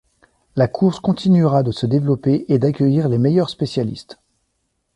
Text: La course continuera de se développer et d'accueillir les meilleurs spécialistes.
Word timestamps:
La 0.55 0.67
course 0.67 0.99
continuera 0.99 1.61
de 1.61 1.71
se 1.71 1.85
développer 1.85 2.45
et 2.47 2.57
d'accueillir 2.57 3.07
les 3.07 3.19
meilleurs 3.19 3.51
spécialistes. 3.51 4.17